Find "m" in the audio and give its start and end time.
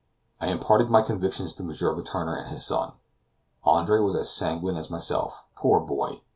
1.63-1.69